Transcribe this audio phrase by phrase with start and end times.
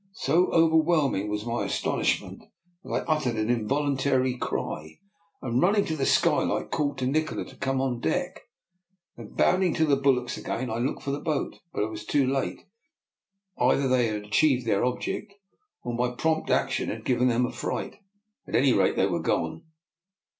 [0.13, 2.25] So overwhelming was my astonish DR.
[2.25, 3.07] NIKOLA'S EXPERIMENT.
[3.07, 4.99] 131 ment that I uttered an involuntary cry,
[5.43, 8.41] and, running to the skylight, called to Nikola to come on deck.
[9.15, 11.59] Then, bounding to the bul warks again, I looked for the boat.
[11.71, 12.61] But I was too late.
[13.59, 15.33] Either they had achieved their object,
[15.83, 17.97] or my prompt action had given them a fright.
[18.47, 19.65] At any rate, they were gone.